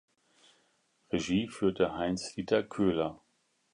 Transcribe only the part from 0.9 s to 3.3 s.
Regie führte Heinz Dieter Köhler.